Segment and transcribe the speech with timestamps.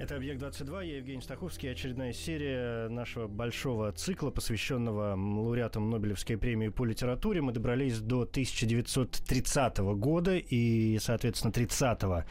[0.00, 1.70] Это «Объект-22», я Евгений Стаховский.
[1.70, 7.42] Очередная серия нашего большого цикла, посвященного лауреатам Нобелевской премии по литературе.
[7.42, 12.24] Мы добрались до 1930 года, и, соответственно, 30-го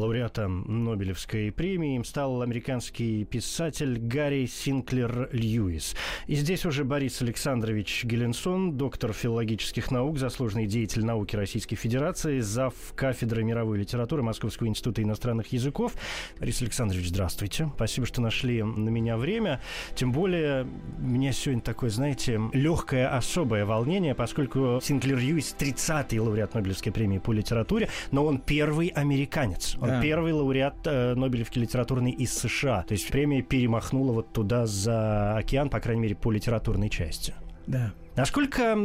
[0.00, 5.94] лауреата Нобелевской премии им стал американский писатель Гарри Синклер Льюис.
[6.26, 12.72] И здесь уже Борис Александрович Геленсон, доктор филологических наук, заслуженный деятель науки Российской Федерации, зав.
[12.96, 15.92] кафедры мировой литературы Московского института иностранных языков.
[16.38, 17.70] Борис Александрович, здравствуйте.
[17.74, 19.60] Спасибо, что нашли на меня время.
[19.94, 20.66] Тем более,
[20.98, 27.18] у меня сегодня такое, знаете, легкое особое волнение, поскольку Синклер Льюис 30-й лауреат Нобелевской премии
[27.18, 29.76] по литературе, но он первый американец.
[29.80, 30.00] Он Да.
[30.00, 32.82] первый лауреат э, Нобелевки литературной из США.
[32.88, 37.34] То есть премия перемахнула вот туда за океан, по крайней мере, по литературной части.
[37.66, 37.92] Да.
[38.20, 38.76] Насколько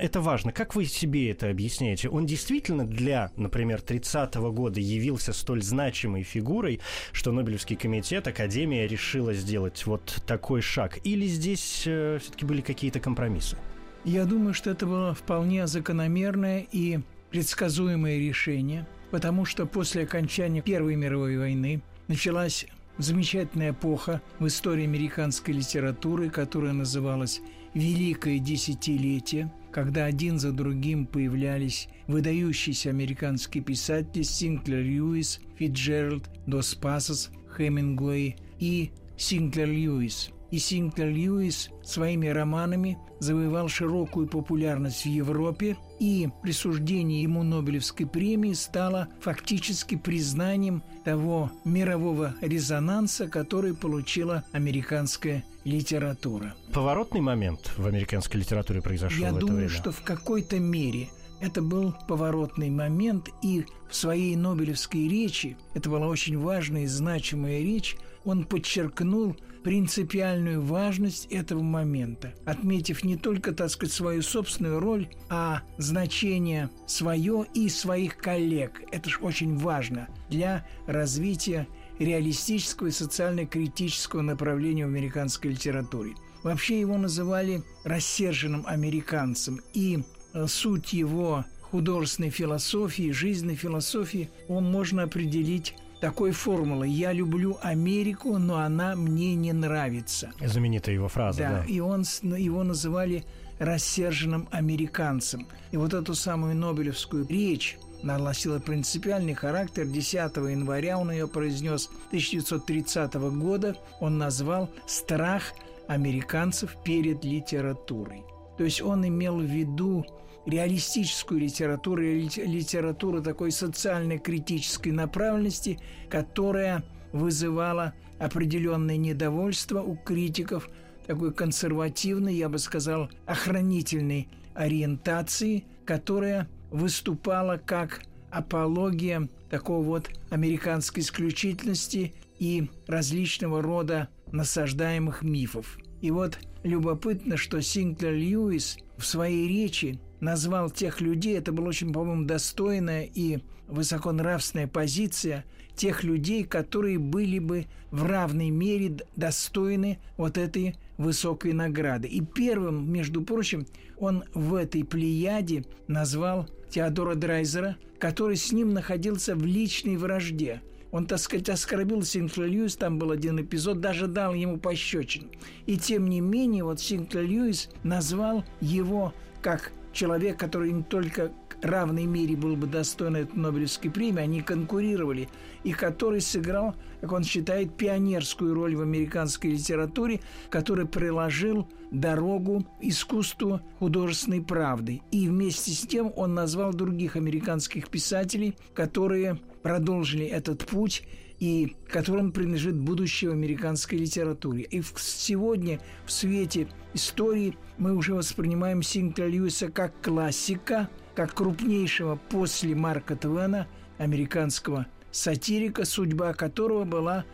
[0.00, 0.50] это важно?
[0.50, 2.08] Как вы себе это объясняете?
[2.08, 6.80] Он действительно для, например, 30-го года явился столь значимой фигурой,
[7.12, 10.98] что Нобелевский комитет, Академия решила сделать вот такой шаг?
[11.04, 13.56] Или здесь все-таки были какие-то компромиссы?
[14.04, 16.98] Я думаю, что это было вполне закономерное и
[17.30, 22.66] предсказуемое решение, потому что после окончания Первой мировой войны началась
[22.98, 27.40] замечательная эпоха в истории американской литературы, которая называлась
[27.74, 37.30] «Великое десятилетие», когда один за другим появлялись выдающиеся американские писатели Синклер Льюис, Фитджеральд, Дос Пасос,
[37.56, 40.30] Хемингуэй и Синклер Льюис.
[40.50, 48.54] И Синклер Льюис своими романами завоевал широкую популярность в Европе, и присуждение ему Нобелевской премии
[48.54, 56.54] стало фактически признанием того мирового резонанса, который получила американская литература.
[56.72, 59.70] Поворотный момент в американской литературе произошел Я в это думаю, время?
[59.70, 66.06] что в какой-то мере это был поворотный момент, и в своей Нобелевской речи, это была
[66.06, 73.70] очень важная и значимая речь, он подчеркнул принципиальную важность этого момента, отметив не только, так
[73.70, 78.82] сказать, свою собственную роль, а значение свое и своих коллег.
[78.92, 81.66] Это же очень важно для развития
[81.98, 86.14] реалистического и социально-критического направления в американской литературе.
[86.42, 95.04] Вообще его называли рассерженным американцем, и э, суть его художественной философии, жизненной философии, он можно
[95.04, 100.30] определить такой формулой «Я люблю Америку, но она мне не нравится».
[100.44, 101.50] Знаменитая его фраза, да.
[101.50, 103.24] Да, и он, с- его называли
[103.58, 105.46] рассерженным американцем.
[105.70, 109.84] И вот эту самую Нобелевскую речь она носила принципиальный характер.
[109.86, 110.14] 10
[110.50, 113.76] января он ее произнес 1930 года.
[114.00, 115.52] Он назвал «Страх
[115.88, 118.22] американцев перед литературой».
[118.56, 120.04] То есть он имел в виду
[120.50, 125.78] реалистическую литературу, ли- литературу такой социально-критической направленности,
[126.08, 130.68] которая вызывала определенное недовольство у критиков
[131.06, 142.14] такой консервативной, я бы сказал, охранительной ориентации, которая выступала как апология такого вот американской исключительности
[142.38, 145.78] и различного рода насаждаемых мифов.
[146.00, 151.92] И вот любопытно, что Синклер Льюис в своей речи назвал тех людей, это была очень,
[151.92, 155.44] по-моему, достойная и высоконравственная позиция
[155.74, 162.08] тех людей, которые были бы в равной мере достойны вот этой высокой награды.
[162.08, 163.66] И первым, между прочим,
[163.98, 170.60] он в этой плеяде назвал Теодора Драйзера, который с ним находился в личной вражде.
[170.90, 175.30] Он, так сказать, оскорбил Синклер Льюис, там был один эпизод, даже дал ему пощечин.
[175.66, 181.64] И тем не менее, вот Синклер Льюис назвал его как человек, который не только в
[181.64, 185.28] равной мере был бы достоин этой Нобелевской премии, они конкурировали,
[185.62, 193.60] и который сыграл, как он считает, пионерскую роль в американской литературе, который приложил дорогу искусству
[193.78, 195.02] художественной правды.
[195.10, 201.02] И вместе с тем он назвал других американских писателей, которые продолжили этот путь
[201.40, 204.62] и которым принадлежит будущее в американской литературе.
[204.64, 212.74] И сегодня в свете истории мы уже воспринимаем Синклера Льюиса как классика, как крупнейшего после
[212.74, 213.66] Марка Твена
[213.98, 217.24] американского сатирика, судьба которого была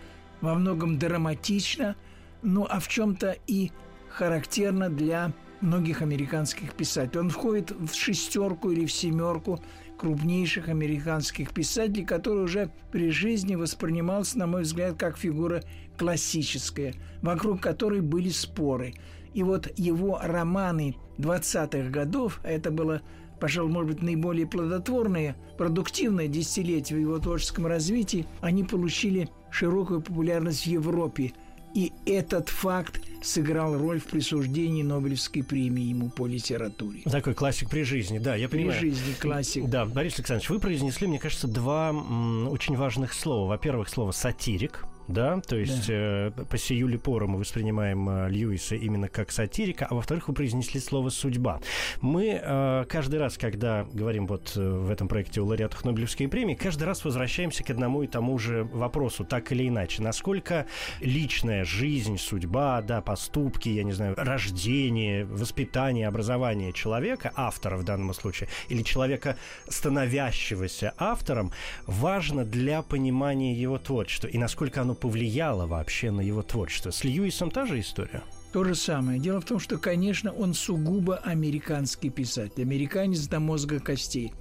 [0.41, 1.97] во многом драматична,
[2.43, 3.73] ну а в чем-то и
[4.09, 7.21] характерна для многих американских писателей.
[7.21, 9.61] Он входит в шестерку или в семерку
[9.97, 15.63] крупнейших американских писателей, который уже при жизни воспринимался, на мой взгляд, как фигура
[15.97, 18.95] классическая, вокруг которой были споры.
[19.35, 23.03] И вот его романы 20-х годов, а это было
[23.39, 30.63] пожалуй, может быть, наиболее плодотворное, продуктивное десятилетие в его творческом развитии, они получили широкую популярность
[30.63, 31.33] в Европе.
[31.77, 37.03] И этот факт сыграл роль в присуждении Нобелевской премии ему по литературе.
[37.03, 38.81] Такой классик при жизни, да, я понимаю.
[38.81, 39.69] При жизни классик.
[39.69, 43.47] Да, Борис Александрович, вы произнесли, мне кажется, два м, очень важных слова.
[43.47, 45.95] Во-первых, слово «сатирик», да, то есть да.
[45.95, 50.81] Э, по сию пору мы воспринимаем э, Льюиса именно как сатирика, а во-вторых, вы произнесли
[50.81, 51.61] слово «судьба».
[52.01, 56.55] Мы э, каждый раз, когда говорим вот э, в этом проекте о лауреатах Нобелевской премии,
[56.55, 60.03] каждый раз возвращаемся к одному и тому же вопросу, так или иначе.
[60.03, 60.67] Насколько
[61.01, 68.13] личная жизнь, судьба, да, поступки, я не знаю, рождение, воспитание, образование человека, автора в данном
[68.15, 69.37] случае, или человека,
[69.69, 71.53] становящегося автором,
[71.87, 76.91] важно для понимания его творчества, и насколько оно повлияло вообще на его творчество?
[76.91, 78.23] С Льюисом та же история?
[78.53, 79.21] То же самое.
[79.21, 84.33] Дело в том, что, конечно, он сугубо американский писатель, американец до мозга костей.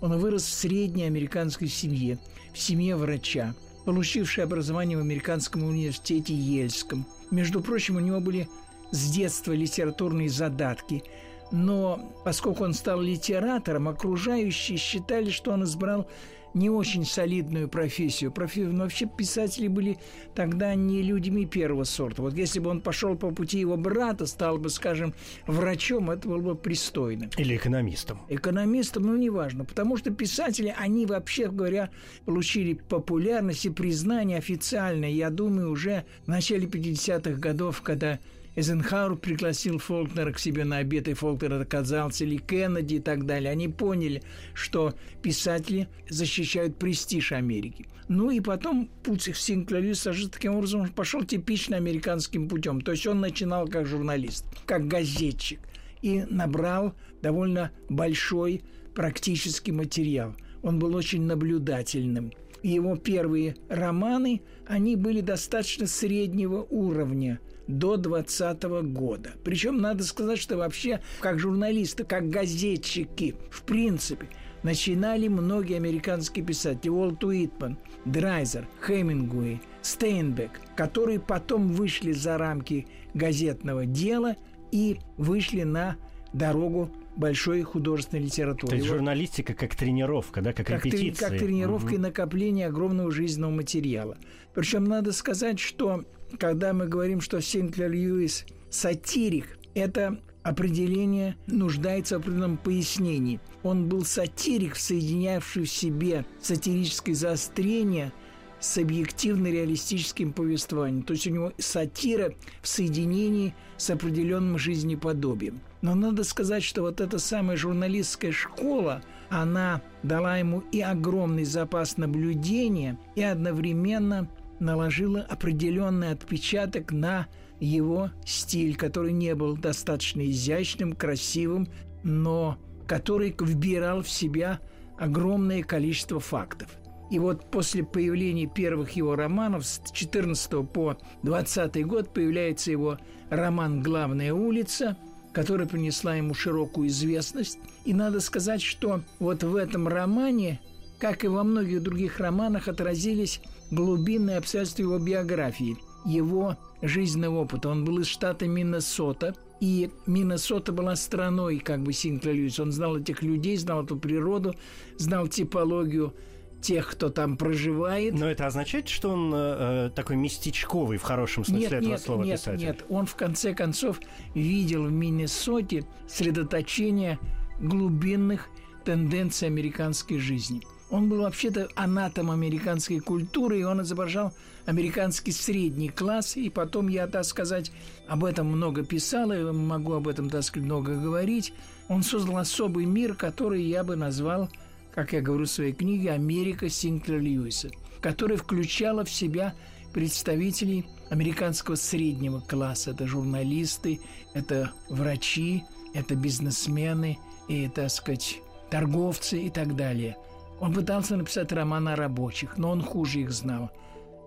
[0.00, 2.18] Он вырос в средней американской семье,
[2.52, 7.06] в семье врача, получивший образование в Американском университете Ельском.
[7.30, 8.48] Между прочим, у него были
[8.90, 11.02] с детства литературные задатки.
[11.50, 16.08] Но поскольку он стал литератором, окружающие считали, что он избрал
[16.54, 18.32] не очень солидную профессию.
[18.32, 18.60] Профи...
[18.60, 19.98] Но вообще писатели были
[20.34, 22.22] тогда не людьми первого сорта.
[22.22, 25.14] Вот если бы он пошел по пути его брата, стал бы, скажем,
[25.46, 27.28] врачом, это было бы пристойно.
[27.36, 28.20] Или экономистом.
[28.28, 29.64] Экономистом, ну, неважно.
[29.64, 31.90] Потому что писатели, они, вообще говоря,
[32.24, 38.20] получили популярность и признание официальное, я думаю, уже в начале 50-х годов, когда
[38.56, 43.50] Эйзенхауэр пригласил Фолкнера к себе на обед, и Фолкнер отказался, или Кеннеди и так далее.
[43.50, 44.22] Они поняли,
[44.54, 47.86] что писатели защищают престиж Америки.
[48.08, 52.80] Ну и потом путь их Синклер сложился таким образом, пошел типично американским путем.
[52.80, 55.58] То есть он начинал как журналист, как газетчик,
[56.02, 58.62] и набрал довольно большой
[58.94, 60.36] практический материал.
[60.62, 62.32] Он был очень наблюдательным.
[62.62, 68.62] Его первые романы, они были достаточно среднего уровня– до 2020
[68.92, 69.30] года.
[69.44, 74.28] Причем надо сказать, что вообще как журналисты, как газетчики, в принципе,
[74.62, 76.90] начинали многие американские писатели.
[76.90, 84.36] Уолт Уитман, Драйзер, Хемингуэй, Стейнбек, которые потом вышли за рамки газетного дела
[84.72, 85.96] и вышли на
[86.32, 88.70] дорогу большой художественной литературы.
[88.70, 91.30] То есть журналистика как тренировка, да, как, как репетиция.
[91.30, 91.94] Как тренировка угу.
[91.94, 94.16] и накопление огромного жизненного материала.
[94.52, 96.04] Причем надо сказать, что
[96.38, 103.40] когда мы говорим, что Синклер Льюис сатирик, это определение нуждается в определенном пояснении.
[103.62, 108.12] Он был сатирик, соединявший в себе сатирическое заострение
[108.60, 111.02] с объективно-реалистическим повествованием.
[111.02, 112.32] То есть у него сатира
[112.62, 115.60] в соединении с определенным жизнеподобием.
[115.82, 121.96] Но надо сказать, что вот эта самая журналистская школа, она дала ему и огромный запас
[121.96, 124.28] наблюдения, и одновременно
[124.64, 127.28] наложила определенный отпечаток на
[127.60, 131.68] его стиль, который не был достаточно изящным, красивым,
[132.02, 134.60] но который вбирал в себя
[134.98, 136.68] огромное количество фактов.
[137.10, 142.98] И вот после появления первых его романов с 14 по 20 год появляется его
[143.30, 144.96] роман «Главная улица»,
[145.32, 147.58] которая принесла ему широкую известность.
[147.84, 150.60] И надо сказать, что вот в этом романе,
[150.98, 157.68] как и во многих других романах, отразились глубинные обстоятельства его биографии, его жизненного опыта.
[157.68, 162.60] Он был из штата Миннесота, и Миннесота была страной как бы Синклер Льюис.
[162.60, 164.54] Он знал этих людей, знал эту природу,
[164.98, 166.14] знал типологию
[166.60, 168.14] тех, кто там проживает.
[168.14, 172.24] Но это означает, что он э, такой местечковый в хорошем смысле нет, этого нет, слова
[172.24, 172.66] нет, писатель?
[172.66, 174.00] Нет, он в конце концов
[174.34, 177.18] видел в Миннесоте средоточение
[177.60, 178.48] глубинных
[178.84, 184.32] тенденций американской жизни– он был вообще-то анатом американской культуры, и он изображал
[184.66, 186.36] американский средний класс.
[186.36, 187.72] И потом я, так сказать,
[188.06, 191.52] об этом много писал, и могу об этом, так сказать, много говорить.
[191.88, 194.48] Он создал особый мир, который я бы назвал,
[194.94, 199.54] как я говорю в своей книге, «Америка Синклер Льюиса», которая включала в себя
[199.92, 202.90] представителей американского среднего класса.
[202.90, 204.00] Это журналисты,
[204.34, 205.64] это врачи,
[205.94, 210.16] это бизнесмены, и, так сказать, торговцы и так далее–
[210.60, 213.70] он пытался написать роман о рабочих, но он хуже их знал.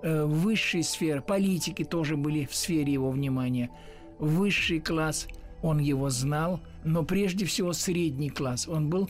[0.03, 3.69] Э, высшие сферы, политики тоже были в сфере его внимания.
[4.19, 5.27] Высший класс
[5.61, 8.67] он его знал, но прежде всего средний класс.
[8.67, 9.09] Он был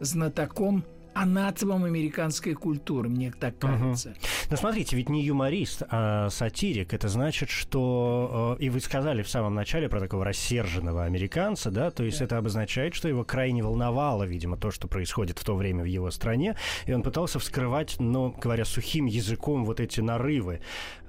[0.00, 0.84] знатоком
[1.22, 4.10] анатомом американской культуры, мне так кажется.
[4.10, 4.18] Угу.
[4.50, 6.94] Но смотрите, ведь не юморист, а сатирик.
[6.94, 8.56] Это значит, что...
[8.58, 11.90] Э, и вы сказали в самом начале про такого рассерженного американца, да?
[11.90, 12.26] То есть да.
[12.26, 16.10] это обозначает, что его крайне волновало, видимо, то, что происходит в то время в его
[16.10, 16.56] стране.
[16.86, 20.60] И он пытался вскрывать, но, говоря сухим языком, вот эти нарывы,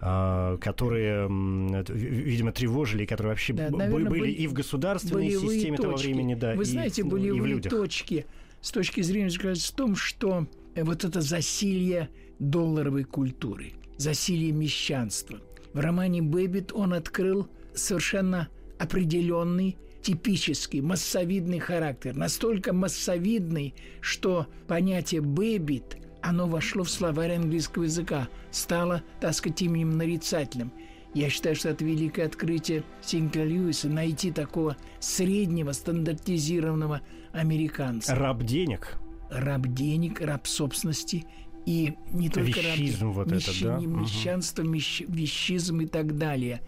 [0.02, 5.82] э, которые, видимо, тревожили, которые вообще да, наверное, были, были и в государственной системе точки.
[5.82, 7.72] того времени, да, Вы знаете, и, болевые и в людях.
[7.72, 8.26] точки
[8.62, 15.40] с точки зрения заключается в том, что э, вот это засилье долларовой культуры, засилье мещанства.
[15.74, 18.50] В романе «Бэббит» он открыл совершенно
[18.80, 22.16] определенный типический, массовидный характер.
[22.16, 29.98] Настолько массовидный, что понятие «бэббит» оно вошло в словарь английского языка, стало, так сказать, именем
[29.98, 30.72] нарицательным.
[31.14, 37.02] Я считаю, что это великое открытие Синкля Льюиса найти такого среднего, стандартизированного
[37.32, 38.14] американца.
[38.16, 39.00] Раб денег.
[39.32, 41.26] Раб денег, раб собственности
[41.66, 43.62] и не только Вещизм раб, вот мещ...
[43.62, 43.78] это, да?
[43.80, 44.72] мещанство, угу.
[44.72, 45.02] мещ...
[45.08, 46.62] вещизм и так далее.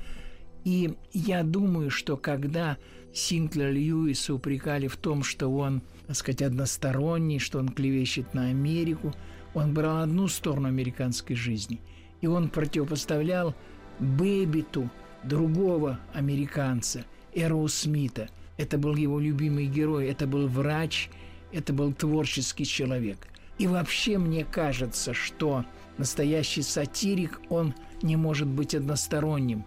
[0.64, 2.78] И я думаю, что когда
[3.14, 9.14] Синклер Льюиса упрекали в том, что он, так сказать, односторонний, что он клевещет на Америку,
[9.54, 11.82] он брал одну сторону американской жизни,
[12.22, 13.56] и он противопоставлял
[14.00, 14.90] Бэббиту
[15.24, 18.30] другого американца, Эроу Смита–
[18.62, 21.10] это был его любимый герой, это был врач,
[21.52, 23.28] это был творческий человек.
[23.58, 25.66] И вообще мне кажется, что
[25.98, 29.66] настоящий сатирик, он не может быть односторонним.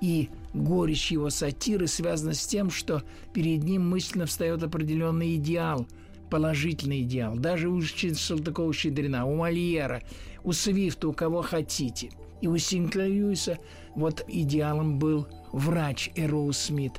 [0.00, 3.02] И горечь его сатиры связана с тем, что
[3.32, 5.88] перед ним мысленно встает определенный идеал,
[6.30, 7.36] положительный идеал.
[7.36, 10.02] Даже у Салтыкова-Щедрина, у Мольера,
[10.44, 12.10] у Свифта, у кого хотите.
[12.40, 13.58] И у Льюиса
[13.94, 16.92] вот идеалом был врач Эроу Смит.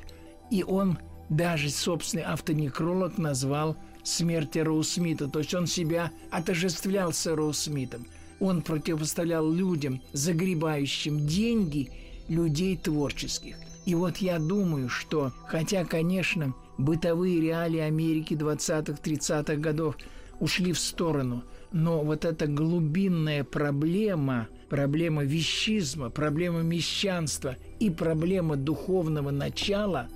[0.50, 5.28] И он даже собственный автонекролог назвал смерть Роу Смита.
[5.28, 8.06] То есть он себя отождествлял с Роу Смитом.
[8.40, 11.90] Он противопоставлял людям, загребающим деньги,
[12.28, 13.56] людей творческих.
[13.84, 19.96] И вот я думаю, что, хотя, конечно, бытовые реалии Америки 20-30-х годов
[20.40, 29.30] ушли в сторону, но вот эта глубинная проблема, проблема вещизма, проблема мещанства и проблема духовного
[29.30, 30.08] начала,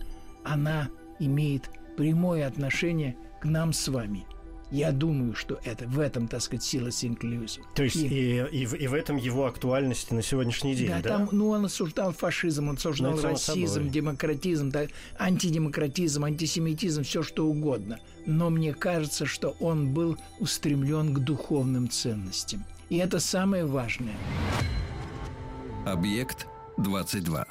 [0.45, 0.89] она
[1.19, 4.25] имеет прямое отношение к нам с вами.
[4.73, 7.61] Я думаю, что это в этом, так сказать, сила Синклюза.
[7.75, 11.03] То есть и, и, и, в, и в этом его актуальности на сегодняшний день, да?
[11.03, 11.09] да?
[11.11, 14.87] Там, ну, он осуждал фашизм, он осуждал ну, расизм, демократизм, да,
[15.19, 18.01] антидемократизм, антисемитизм, все что угодно.
[18.25, 22.65] Но мне кажется, что он был устремлен к духовным ценностям.
[22.89, 24.17] И это самое важное.
[25.85, 26.47] Объект
[26.79, 27.47] 22.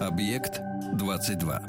[0.00, 0.60] Объект
[0.94, 1.62] 22.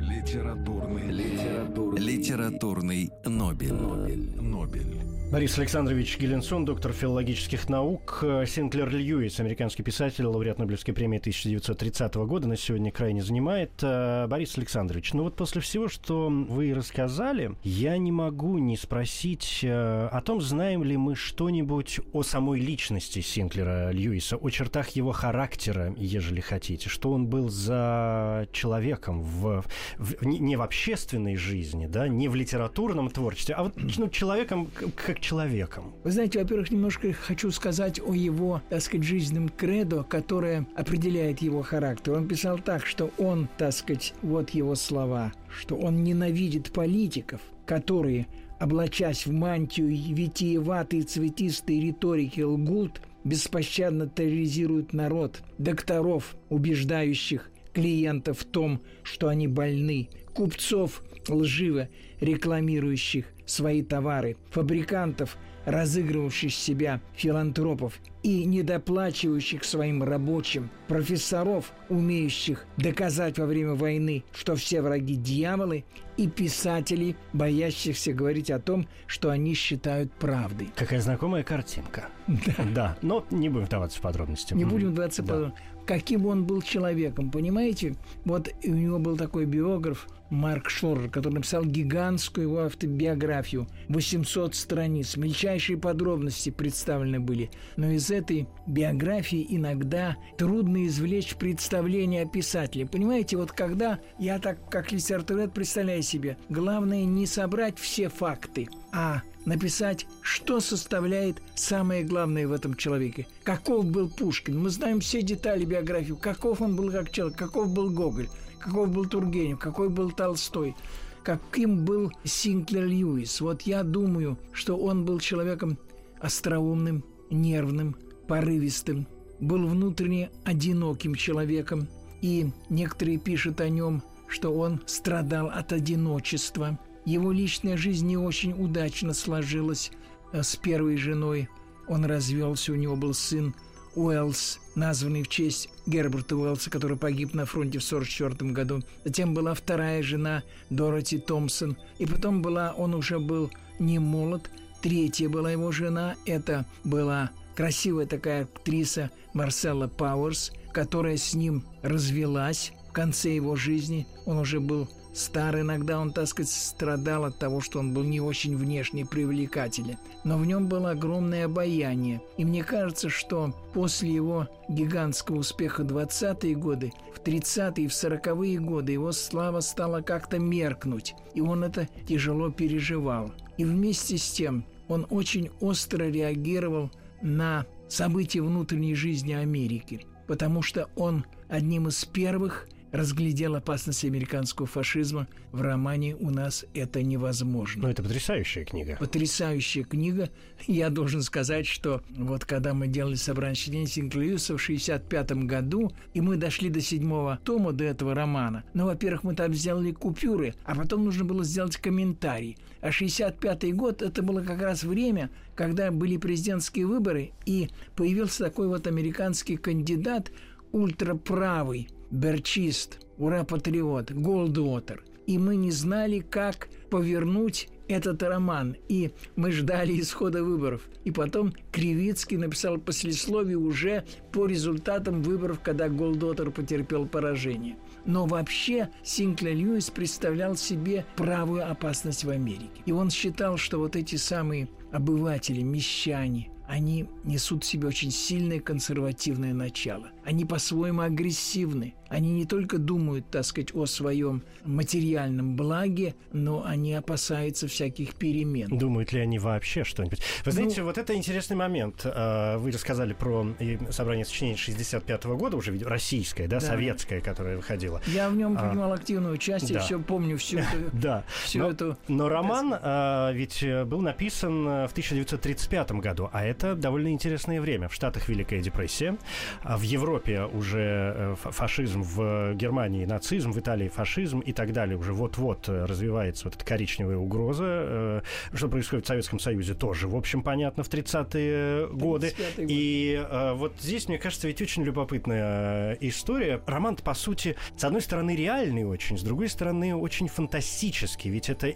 [0.00, 3.72] Литературный, литературный, литературный Нобель.
[3.72, 4.40] Нобель.
[4.40, 5.21] Нобель.
[5.32, 8.22] Борис Александрович Геленсон, доктор филологических наук.
[8.46, 13.70] Синклер Льюис, американский писатель, лауреат Нобелевской премии 1930 года, на сегодня крайне занимает.
[13.80, 19.60] Э, Борис Александрович, ну вот после всего, что вы рассказали, я не могу не спросить
[19.62, 25.12] э, о том, знаем ли мы что-нибудь о самой личности Синклера Льюиса, о чертах его
[25.12, 29.64] характера, ежели хотите, что он был за человеком в,
[29.96, 35.21] в, не в общественной жизни, да, не в литературном творчестве, а вот ну, человеком как
[35.22, 35.94] человеком?
[36.04, 41.62] Вы знаете, во-первых, немножко хочу сказать о его, так сказать, жизненном кредо, которое определяет его
[41.62, 42.12] характер.
[42.12, 48.26] Он писал так, что он, так сказать, вот его слова, что он ненавидит политиков, которые,
[48.60, 58.80] облачась в мантию витиеватой цветистой риторики лгут, беспощадно терроризируют народ, докторов, убеждающих клиентов в том,
[59.02, 61.88] что они больны, купцов, лживо
[62.22, 73.46] рекламирующих свои товары, фабрикантов, разыгрывающих себя филантропов и недоплачивающих своим рабочим, профессоров, умеющих доказать во
[73.46, 75.84] время войны, что все враги дьяволы,
[76.16, 80.70] и писателей, боящихся говорить о том, что они считают правдой.
[80.76, 82.08] Какая знакомая картинка.
[82.26, 82.54] Да.
[82.74, 84.54] Да, но не будем вдаваться в подробности.
[84.54, 85.62] Не будем вдаваться в подробности.
[85.86, 87.96] Каким он был человеком, понимаете?
[88.24, 93.66] Вот у него был такой биограф, Марк Шорер, который написал гигантскую его автобиографию.
[93.88, 97.50] 800 страниц, мельчайшие подробности представлены были.
[97.76, 102.86] Но из этой биографии иногда трудно извлечь представление о писателе.
[102.86, 109.20] Понимаете, вот когда я так, как литературовед, представляю себе, главное не собрать все факты, а
[109.44, 113.26] написать, что составляет самое главное в этом человеке.
[113.42, 114.58] Каков был Пушкин.
[114.58, 116.14] Мы знаем все детали биографии.
[116.20, 118.28] Каков он был как человек, каков был Гоголь,
[118.60, 120.74] каков был Тургенев, какой был Толстой
[121.22, 123.40] каким был Синклер Льюис.
[123.40, 125.78] Вот я думаю, что он был человеком
[126.20, 127.96] остроумным, нервным,
[128.26, 129.06] порывистым,
[129.40, 131.88] был внутренне одиноким человеком,
[132.20, 138.52] и некоторые пишут о нем, что он страдал от одиночества– его личная жизнь не очень
[138.52, 139.90] удачно сложилась
[140.32, 141.48] э, с первой женой.
[141.88, 143.54] Он развелся, у него был сын
[143.94, 148.82] Уэллс, названный в честь Герберта Уэллса, который погиб на фронте в 1944 году.
[149.04, 151.76] Затем была вторая жена Дороти Томпсон.
[151.98, 158.06] И потом была, он уже был не молод, третья была его жена, это была красивая
[158.06, 164.06] такая актриса Марселла Пауэрс, которая с ним развелась в конце его жизни.
[164.24, 168.20] Он уже был Стар иногда он, так сказать, страдал от того, что он был не
[168.20, 169.98] очень внешне привлекателен.
[170.24, 172.22] Но в нем было огромное обаяние.
[172.38, 178.58] И мне кажется, что после его гигантского успеха 20-е годы, в 30-е и в 40-е
[178.58, 181.14] годы его слава стала как-то меркнуть.
[181.34, 183.32] И он это тяжело переживал.
[183.58, 186.90] И вместе с тем он очень остро реагировал
[187.20, 190.06] на события внутренней жизни Америки.
[190.26, 195.26] Потому что он одним из первых– разглядел опасность американского фашизма.
[195.50, 197.82] В романе у нас это невозможно.
[197.82, 198.96] Ну, это потрясающая книга.
[199.00, 200.30] Потрясающая книга.
[200.66, 206.20] Я должен сказать, что вот когда мы делали собрание чтения Синклюса в 65 году, и
[206.20, 210.74] мы дошли до седьмого тома, до этого романа, ну, во-первых, мы там сделали купюры, а
[210.74, 212.58] потом нужно было сделать комментарий.
[212.80, 218.68] А 65 год– это было как раз время, когда были президентские выборы, и появился такой
[218.68, 220.30] вот американский кандидат,
[220.72, 225.02] ультраправый, Берчист, Ура-патриот, Голдуотер.
[225.26, 228.76] И мы не знали, как повернуть этот роман.
[228.88, 230.82] И мы ждали исхода выборов.
[231.04, 237.76] И потом Кривицкий написал послесловие уже по результатам выборов, когда Голдотер потерпел поражение.
[238.04, 242.82] Но вообще Синклер Льюис представлял себе правую опасность в Америке.
[242.84, 248.60] И он считал, что вот эти самые обыватели, мещане, они несут в себе очень сильное
[248.60, 250.10] консервативное начало.
[250.24, 251.94] Они по-своему агрессивны.
[252.08, 258.68] Они не только думают, так сказать, о своем материальном благе, но они опасаются всяких перемен.
[258.68, 260.20] Думают ли они вообще что-нибудь?
[260.20, 262.02] Вы ну, знаете, вот это интересный момент.
[262.04, 263.46] А, вы рассказали про
[263.90, 268.02] собрание сочинений 65 -го года, уже российское, да, да, советское, которое выходило.
[268.06, 269.80] Я в нем а, принимал а, активное участие, да.
[269.84, 270.76] все помню всю эту...
[270.92, 271.96] Да, всю но, эту...
[272.08, 277.88] но роман а, ведь был написан в 1935 году, а это довольно интересное время.
[277.88, 279.16] В Штатах Великая депрессия,
[279.62, 280.11] а в Европе
[280.52, 284.96] уже э, фашизм, в Германии нацизм, в Италии фашизм и так далее.
[284.96, 287.64] Уже вот-вот э, развивается вот эта коричневая угроза.
[287.66, 288.20] Э,
[288.54, 292.32] что происходит в Советском Союзе тоже, в общем, понятно, в 30-е годы.
[292.58, 296.60] И вот здесь, мне кажется, ведь очень любопытная история.
[296.66, 301.30] Роман, по сути, с одной стороны, реальный очень, с другой стороны, очень фантастический.
[301.30, 301.72] Ведь это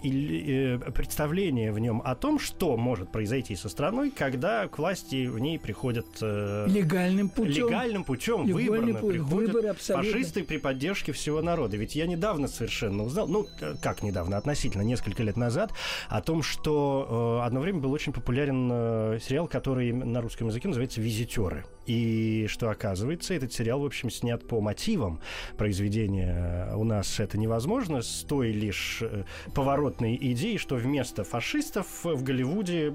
[0.93, 5.59] представление в нем о том, что может произойти со страной, когда к власти в ней
[5.59, 6.07] приходят...
[6.21, 7.69] Э, легальным путем.
[7.69, 11.77] Легальным путем, выборно путь, приходят выборы фашисты при поддержке всего народа.
[11.77, 15.73] Ведь я недавно совершенно узнал, ну, э, как недавно, относительно несколько лет назад,
[16.09, 20.69] о том, что э, одно время был очень популярен э, сериал, который на русском языке
[20.69, 21.65] называется «Визитеры».
[21.87, 25.21] И что оказывается, этот сериал, в общем, снят по мотивам
[25.57, 32.23] произведения «У нас это невозможно» с той лишь э, поворотной идеей, что вместо фашистов в
[32.23, 32.93] Голливуде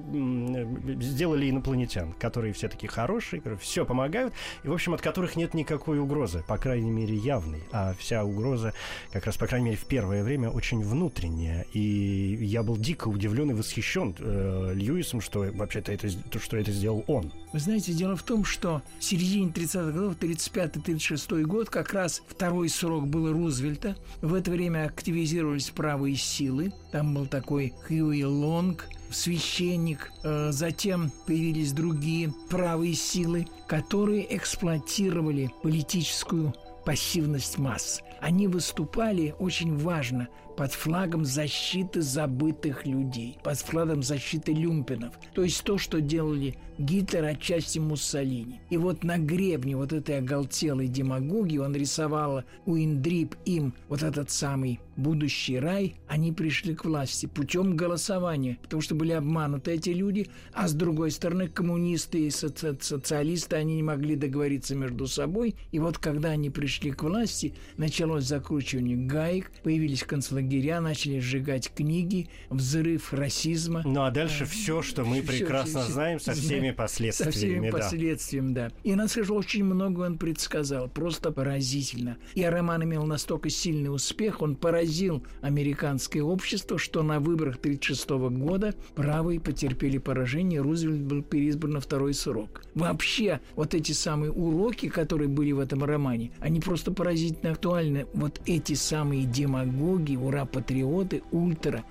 [1.01, 5.53] сделали инопланетян, которые все такие хорошие, которые все помогают, и, в общем, от которых нет
[5.53, 7.63] никакой угрозы, по крайней мере, явной.
[7.71, 8.73] А вся угроза,
[9.11, 11.65] как раз, по крайней мере, в первое время очень внутренняя.
[11.73, 17.03] И я был дико удивлен и восхищен э, Льюисом, что вообще-то это, что это сделал
[17.07, 17.31] он.
[17.53, 22.69] Вы знаете, дело в том, что в середине 30-х годов, 35-36 год, как раз второй
[22.69, 23.95] срок был Рузвельта.
[24.21, 26.73] В это время активизировались правые силы.
[26.91, 30.11] Там был такой Хьюи Лонг, священник.
[30.23, 36.53] Э, затем появились другие правые силы, которые эксплуатировали политическую
[36.85, 38.01] пассивность масс.
[38.21, 45.13] они выступали очень важно под флагом защиты забытых людей, под флагом защиты люмпинов.
[45.33, 48.61] То есть то, что делали Гитлер, отчасти Муссолини.
[48.69, 54.31] И вот на гребне вот этой оголтелой демагогии он рисовал у Индрип им вот этот
[54.31, 60.27] самый будущий рай, они пришли к власти путем голосования, потому что были обмануты эти люди,
[60.53, 65.79] а с другой стороны коммунисты и соци социалисты, они не могли договориться между собой, и
[65.79, 70.03] вот когда они пришли к власти, началось закручивание гаек, появились
[70.41, 73.83] концлагеря, начали сжигать книги, взрыв расизма.
[73.85, 77.31] Ну а дальше все, что мы прекрасно все, знаем со всеми последствиями.
[77.31, 77.77] Со всеми да.
[77.77, 78.71] последствиями, да.
[78.83, 82.17] И нас скажу, очень много он предсказал, просто поразительно.
[82.33, 88.09] И роман имел настолько сильный успех, он поразил американское общество, что на выборах 1936
[88.41, 92.63] года правые потерпели поражение, Рузвельт был переизбран на второй срок.
[92.75, 98.05] Вообще, вот эти самые уроки, которые были в этом романе, они просто поразительно актуальны.
[98.13, 101.83] Вот эти самые демагоги, ура-патриоты, ультра,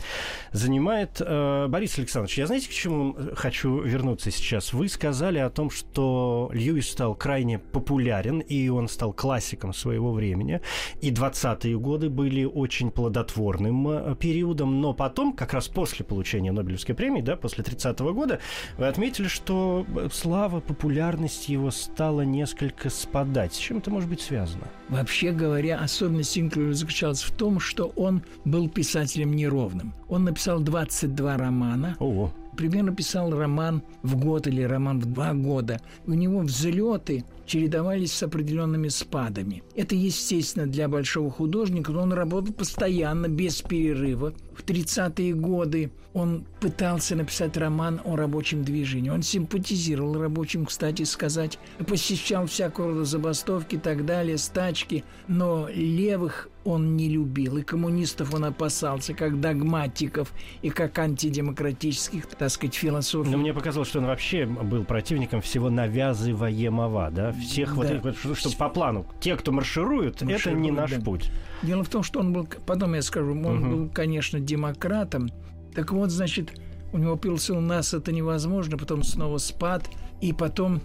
[0.51, 1.21] занимает.
[1.21, 4.73] Э, Борис Александрович, я знаете, к чему хочу вернуться сейчас?
[4.73, 10.61] Вы сказали о том, что Льюис стал крайне популярен, и он стал классиком своего времени.
[10.99, 16.71] И 20-е годы были очень плодотворным э, периодом, но потом, как раз после получения Нобелевской
[16.71, 18.39] Нобелевской премии, да, после 30-го года,
[18.77, 23.53] вы отметили, что слава, популярность его стала несколько спадать.
[23.53, 24.67] С чем это может быть связано?
[24.89, 29.93] Вообще говоря, особенность Синклера заключалась в том, что он был писателем неровным.
[30.09, 31.95] Он написал 22 романа.
[31.99, 35.79] Ого примерно писал роман в год или роман в два года.
[36.05, 39.63] У него взлеты чередовались с определенными спадами.
[39.75, 44.33] Это естественно для большого художника, но он работал постоянно, без перерыва.
[44.55, 49.09] В 30-е годы он пытался написать роман о рабочем движении.
[49.09, 56.49] Он симпатизировал рабочим, кстати сказать, посещал всякого рода забастовки и так далее, стачки, но левых
[56.63, 63.31] он не любил, и коммунистов он опасался, как догматиков и как антидемократических, так сказать, философов.
[63.31, 67.99] Но мне показалось, что он вообще был противником всего навязываемого, да, всех да.
[68.03, 69.05] вот, чтобы по плану.
[69.19, 71.01] Те, кто маршируют, маршируют это не наш да.
[71.01, 71.31] путь.
[71.63, 73.69] Дело в том, что он был, потом я скажу, он угу.
[73.69, 75.29] был, конечно, демократом.
[75.73, 76.59] Так вот, значит,
[76.93, 80.81] у него пился у нас это невозможно, потом снова спад, и потом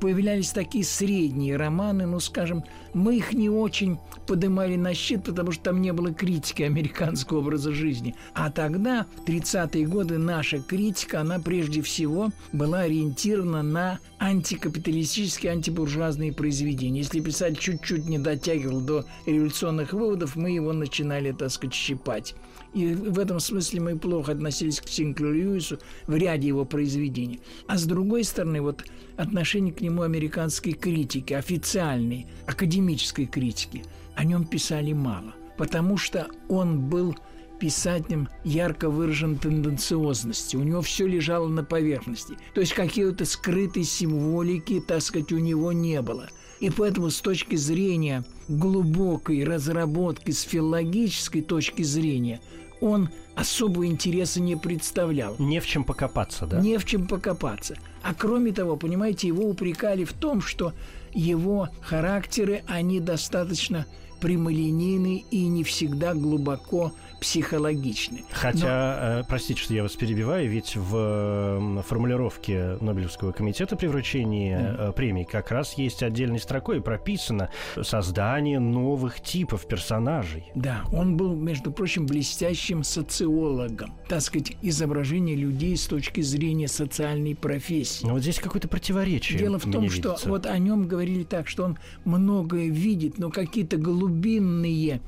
[0.00, 5.64] появлялись такие средние романы, ну, скажем, мы их не очень поднимали на щит, потому что
[5.64, 8.14] там не было критики американского образа жизни.
[8.34, 16.32] А тогда, в 30-е годы, наша критика, она прежде всего была ориентирована на антикапиталистические, антибуржуазные
[16.32, 17.00] произведения.
[17.00, 22.34] Если писатель чуть-чуть не дотягивал до революционных выводов, мы его начинали, так сказать, щипать.
[22.74, 27.40] И в этом смысле мы плохо относились к Синклеру Льюису в ряде его произведений.
[27.66, 28.84] А с другой стороны, вот
[29.16, 36.88] отношение к нему американской критики, официальной, академической критики, о нем писали мало, потому что он
[36.88, 37.16] был
[37.58, 40.56] писателем ярко выраженной тенденциозности.
[40.56, 42.36] У него все лежало на поверхности.
[42.54, 46.28] То есть какие-то скрытой символики, так сказать, у него не было.
[46.60, 52.40] И поэтому с точки зрения глубокой разработки, с филологической точки зрения,
[52.80, 55.36] он особого интереса не представлял.
[55.38, 56.60] Не в чем покопаться, да?
[56.60, 57.76] Не в чем покопаться.
[58.02, 60.72] А кроме того, понимаете, его упрекали в том, что
[61.12, 63.86] его характеры, они достаточно
[64.20, 68.24] прямолинейны и не всегда глубоко психологичны.
[68.30, 68.58] Хотя,
[69.14, 69.20] Но...
[69.20, 74.92] Э, простите, что я вас перебиваю, ведь в формулировке Нобелевского комитета при вручении mm.
[74.92, 77.50] премий как раз есть отдельной строкой прописано
[77.82, 80.44] создание новых типов персонажей.
[80.54, 83.94] Да, он был, между прочим, блестящим социологом.
[84.08, 88.06] Так сказать, изображение людей с точки зрения социальной профессии.
[88.06, 89.38] Но вот здесь какое-то противоречие.
[89.38, 93.76] Дело в том, что вот о нем говорили так, что он многое видит, но какие-то
[93.76, 95.00] глубинные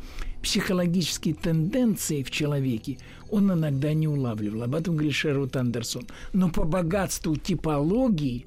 [0.42, 2.98] психологические тенденции в человеке
[3.31, 4.64] он иногда не улавливал.
[4.64, 6.05] Об этом говорит Шервуд Андерсон.
[6.33, 8.46] Но по богатству типологии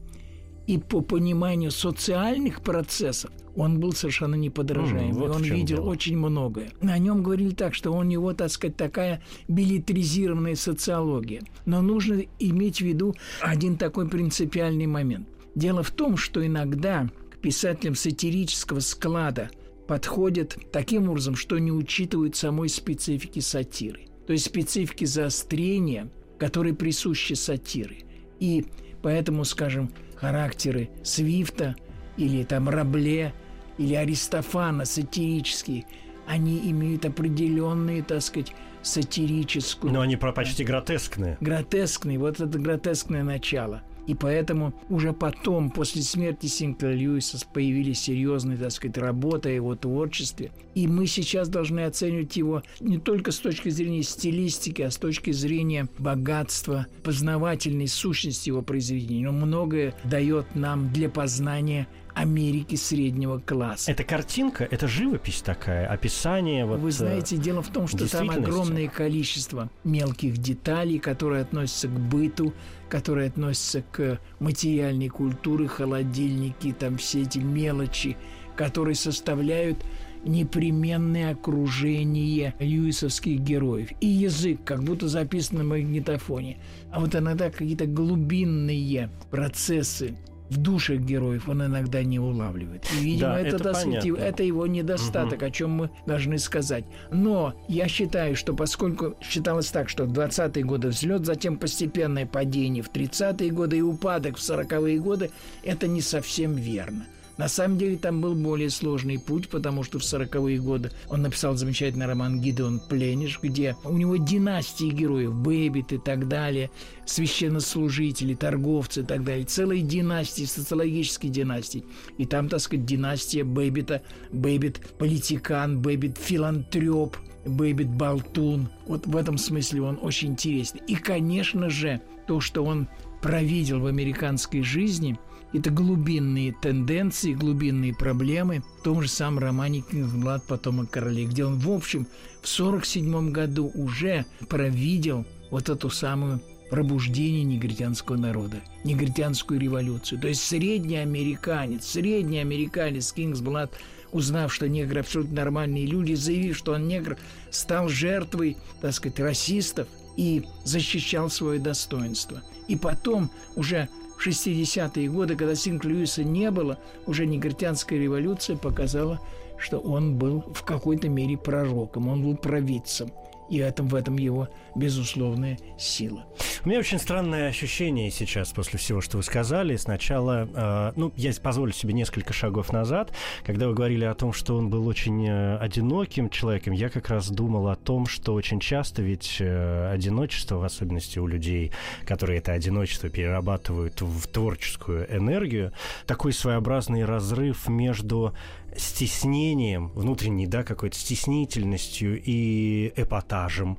[0.67, 5.11] и по пониманию социальных процессов он был совершенно неподражаемый.
[5.11, 5.89] Mm, вот он видел дело.
[5.89, 6.71] очень многое.
[6.81, 11.41] На нем говорили так, что у него, так сказать, такая билетризированная социология.
[11.65, 15.27] Но нужно иметь в виду один такой принципиальный момент.
[15.55, 19.51] Дело в том, что иногда к писателям сатирического склада
[19.87, 24.07] подходят таким образом, что не учитывают самой специфики сатиры.
[24.27, 27.99] То есть специфики заострения, которые присущи сатиры.
[28.39, 28.65] И
[29.01, 31.75] поэтому, скажем, характеры Свифта
[32.17, 33.33] или там Рабле
[33.77, 35.85] или Аристофана сатирические,
[36.25, 39.91] они имеют определенные, так сказать, сатирическую...
[39.91, 41.37] Но они почти гротескные.
[41.41, 48.57] Гротескные, вот это гротескное начало– и поэтому уже потом, после смерти Синкла Льюиса, появились серьезные,
[48.57, 50.51] так сказать, работы о его творчестве.
[50.75, 55.31] И мы сейчас должны оценивать его не только с точки зрения стилистики, а с точки
[55.31, 59.23] зрения богатства, познавательной сущности его произведений.
[59.23, 63.91] Но многое дает нам для познания Америки среднего класса.
[63.91, 66.65] Это картинка, это живопись такая, описание.
[66.65, 71.99] Вот, Вы знаете, дело в том, что там огромное количество мелких деталей, которые относятся к
[71.99, 72.53] быту,
[72.93, 78.15] которые относятся к материальной культуре, холодильники, там все эти мелочи,
[78.55, 79.83] которые составляют
[80.23, 83.89] непременное окружение льюисовских героев.
[83.99, 86.59] И язык, как будто записан на магнитофоне.
[86.91, 90.15] А вот иногда какие-то глубинные процессы
[90.53, 92.85] в душах героев он иногда не улавливает.
[92.93, 95.45] И, видимо, да, это, это, сказать, это его недостаток, угу.
[95.45, 96.85] о чем мы должны сказать.
[97.11, 102.83] Но я считаю, что поскольку считалось так, что в 20-е годы взлет, затем постепенное падение
[102.83, 105.31] в 30-е годы и упадок в 40-е годы,
[105.63, 107.05] это не совсем верно.
[107.37, 111.55] На самом деле там был более сложный путь, потому что в 40-е годы он написал
[111.55, 116.69] замечательный роман «Гидеон Плениш», где у него династии героев, Бэббит и так далее,
[117.05, 121.83] священнослужители, торговцы и так далее, целые династии, социологические династии.
[122.17, 128.69] И там, так сказать, династия Бэббита, Бэббит политикан, Бэббит филантроп, Бэббит болтун.
[128.85, 130.81] Вот в этом смысле он очень интересный.
[130.87, 132.87] И, конечно же, то, что он
[133.23, 135.17] провидел в американской жизни–
[135.53, 140.43] это глубинные тенденции, глубинные проблемы в том же самом романе «Кингсблад.
[140.43, 142.05] Потомок королей», где он, в общем,
[142.41, 150.19] в 1947 году уже провидел вот эту самую пробуждение негритянского народа, негритянскую революцию.
[150.19, 153.71] То есть средний американец, средний американец Кингсблад,
[154.11, 157.17] узнав, что негры абсолютно нормальные люди, заявив, что он негр,
[157.51, 159.87] стал жертвой, так сказать, расистов
[160.17, 162.41] и защищал свое достоинство.
[162.67, 163.87] И потом уже
[164.25, 169.19] 60-е годы, когда Синк Льюиса не было, уже негритянская революция показала,
[169.57, 173.11] что он был в какой-то мере пророком, он был провидцем.
[173.49, 176.25] И этом, в этом его безусловная сила.
[176.63, 179.75] У меня очень странное ощущение сейчас после всего, что вы сказали.
[179.75, 183.11] Сначала, э, ну, я позволю себе несколько шагов назад,
[183.45, 187.29] когда вы говорили о том, что он был очень э, одиноким человеком, я как раз
[187.29, 191.71] думал о том, что очень часто ведь э, одиночество, в особенности у людей,
[192.05, 195.73] которые это одиночество перерабатывают в творческую энергию,
[196.07, 198.33] такой своеобразный разрыв между
[198.77, 203.77] стеснением, внутренней, да, какой-то стеснительностью и эпатажем,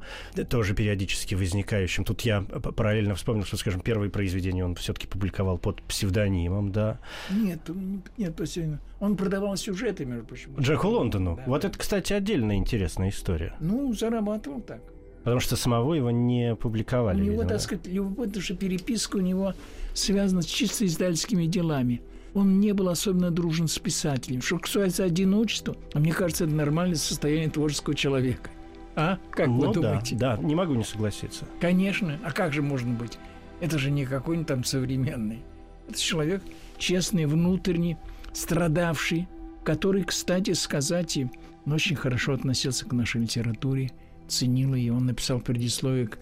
[0.48, 2.04] тоже периодически возникающим.
[2.04, 6.98] Тут я параллельно вспомнил, что, скажем, первые произведения он все-таки публиковал под псевдонимом, да.
[7.30, 7.60] Нет,
[8.16, 8.80] нет, псевдоним.
[9.00, 10.54] Он продавал сюжеты, между прочим.
[10.58, 11.36] Джеку Лондону.
[11.36, 13.54] Да, вот это, кстати, отдельная интересная история.
[13.60, 14.80] Ну, зарабатывал так.
[15.24, 17.20] Потому что самого его не публиковали.
[17.20, 19.54] У него, видимо, так сказать, любопытно, что переписка у него
[19.94, 22.02] связана с чисто издательскими делами
[22.34, 24.42] он не был особенно дружен с писателем.
[24.42, 28.50] Что касается одиночества, мне кажется, это нормальное состояние творческого человека.
[28.96, 29.18] А?
[29.30, 30.16] Как ну, вы думаете?
[30.16, 31.46] Да, да, не могу не согласиться.
[31.60, 32.18] Конечно.
[32.24, 33.18] А как же можно быть?
[33.60, 35.42] Это же не какой-нибудь там современный.
[35.88, 36.42] Это человек
[36.78, 37.96] честный, внутренний,
[38.32, 39.28] страдавший,
[39.64, 41.28] который, кстати сказать, и
[41.66, 43.90] очень хорошо относился к нашей литературе,
[44.28, 44.92] ценил ее.
[44.92, 46.18] Он написал предисловие к,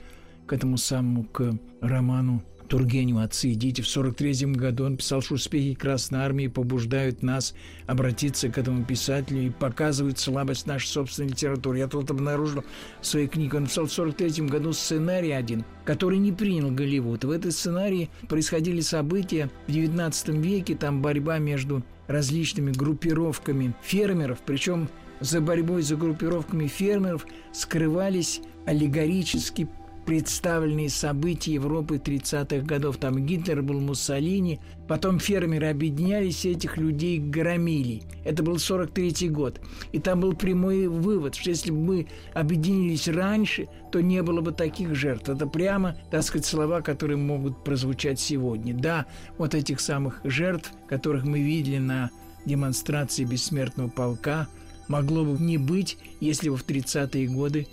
[0.46, 5.34] к этому самому, к роману Тургенева «Отцы и дети» в 43 году он писал, что
[5.34, 7.54] успехи Красной Армии побуждают нас
[7.86, 11.80] обратиться к этому писателю и показывают слабость нашей собственной литературы.
[11.80, 12.64] Я тут обнаружил
[13.02, 17.24] в своей книге, он написал в 43 году сценарий один, который не принял Голливуд.
[17.24, 24.88] В этой сценарии происходили события в 19 веке, там борьба между различными группировками фермеров, причем
[25.20, 29.68] за борьбой за группировками фермеров скрывались аллегорически
[30.04, 32.96] представленные события Европы 30-х годов.
[32.96, 34.60] Там Гитлер был, Муссолини.
[34.88, 38.02] Потом фермеры объединялись, этих людей громили.
[38.24, 39.60] Это был 43-й год.
[39.92, 44.52] И там был прямой вывод, что если бы мы объединились раньше, то не было бы
[44.52, 45.28] таких жертв.
[45.28, 48.74] Это прямо, так сказать, слова, которые могут прозвучать сегодня.
[48.74, 49.06] Да,
[49.38, 52.10] вот этих самых жертв, которых мы видели на
[52.44, 54.48] демонстрации бессмертного полка,
[54.88, 57.68] могло бы не быть, если бы в 30-е годы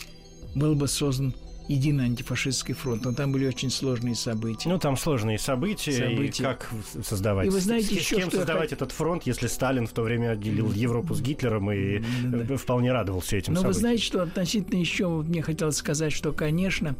[0.55, 1.33] был бы создан
[1.69, 3.05] единый антифашистский фронт.
[3.05, 4.67] Но там были очень сложные события.
[4.67, 6.43] Ну, там сложные события, события.
[6.43, 6.69] и как
[7.03, 7.47] создавать.
[7.47, 10.32] И вы знаете, с, еще, с кем создавать этот фронт, если Сталин в то время
[10.32, 12.58] отделил Европу с Гитлером и да, да.
[12.58, 13.73] вполне радовался этим Но событиям.
[13.73, 16.95] вы знаете, что относительно еще мне хотелось сказать, что, конечно,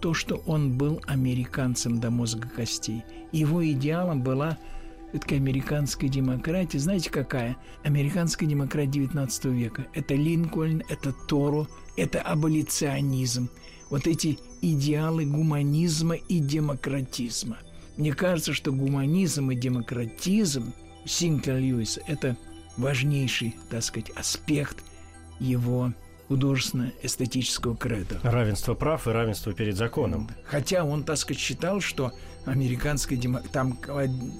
[0.00, 3.02] то, что он был американцем до мозга костей.
[3.32, 4.58] Его идеалом была
[5.14, 6.78] это американская демократия.
[6.78, 7.56] Знаете, какая?
[7.84, 9.86] Американская демократия 19 века.
[9.94, 13.48] Это Линкольн, это Торо, это аболиционизм
[13.90, 17.58] вот эти идеалы гуманизма и демократизма.
[17.96, 20.72] Мне кажется, что гуманизм и демократизм
[21.04, 22.36] Синклер Льюиса– это
[22.76, 24.78] важнейший, так сказать, аспект
[25.38, 25.92] его
[26.28, 28.20] художественно-эстетического кредо.
[28.22, 30.30] Равенство прав и равенство перед законом.
[30.44, 32.12] Хотя он, так сказать, считал, что
[32.46, 33.52] американская демократия...
[33.52, 33.76] Там,